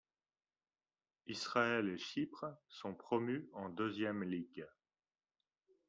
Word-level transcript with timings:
Israël 1.27 1.87
et 1.89 1.99
Chypre 1.99 2.47
sont 2.69 2.95
promus 2.95 3.47
en 3.53 3.69
Deuxième 3.69 4.23
Ligue. 4.23 4.65